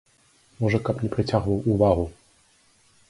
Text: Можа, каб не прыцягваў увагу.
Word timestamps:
Можа, 0.61 0.79
каб 0.87 1.03
не 1.05 1.11
прыцягваў 1.17 1.61
увагу. 1.75 2.05